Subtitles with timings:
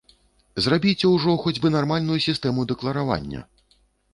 [0.65, 3.45] Зрабіце ўжо хоць бы нармальную сістэму дэкларавання!